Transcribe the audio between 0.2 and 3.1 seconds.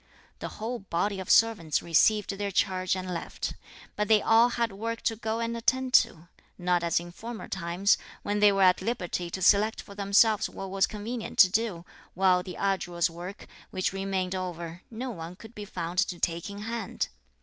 The whole body of servants received their charge